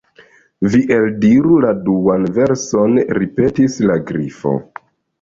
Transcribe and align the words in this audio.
"Vi 0.75 0.79
eldiru 0.95 1.59
la 1.67 1.75
duan 1.89 2.27
verson," 2.39 2.99
ripetis 3.21 3.81
la 3.89 4.03
Grifo. 4.13 4.61